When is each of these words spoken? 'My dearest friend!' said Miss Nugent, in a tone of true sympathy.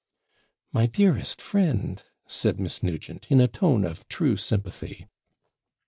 'My 0.73 0.87
dearest 0.87 1.39
friend!' 1.39 2.01
said 2.27 2.59
Miss 2.59 2.81
Nugent, 2.81 3.27
in 3.29 3.39
a 3.39 3.47
tone 3.47 3.85
of 3.85 4.07
true 4.07 4.35
sympathy. 4.35 5.05